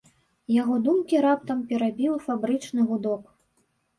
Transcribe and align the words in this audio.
Яго 0.61 0.77
думкі 0.85 1.19
раптам 1.25 1.59
перабіў 1.71 2.13
фабрычны 2.25 2.87
гудок. 2.93 3.29